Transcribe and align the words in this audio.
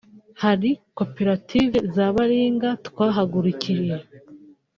hari 0.43 0.69
Koperative 0.97 1.77
za 1.95 2.05
baringa 2.15 2.69
twahagurikiye 2.87 3.95